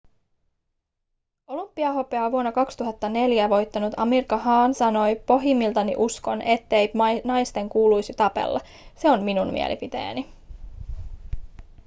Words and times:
olympiahopeaa 1.47 2.31
vuonna 2.31 2.51
2004 2.51 3.49
voittanut 3.49 3.93
amir 3.97 4.23
khan 4.23 4.73
sanoi 4.73 5.15
pohjimmiltani 5.25 5.93
uskon 5.97 6.41
ettei 6.41 6.91
naisten 7.23 7.69
kuuluisi 7.69 8.13
tapella 8.17 8.59
se 8.95 9.11
on 9.11 9.23
minun 9.23 9.51
mielipiteeni 9.53 10.29